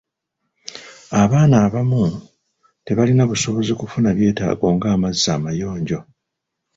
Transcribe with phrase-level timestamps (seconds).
[1.21, 2.03] Abaana abamu
[2.85, 5.99] tebalina busobozi kufuna byetaago ng'amazzi amayonjo.